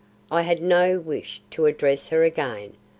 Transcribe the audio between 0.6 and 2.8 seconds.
no wish to address her again.